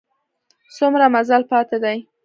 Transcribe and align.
څومره 0.75 1.05
مزل 1.13 1.41
پاته 1.51 1.77
دی؟ 1.83 1.97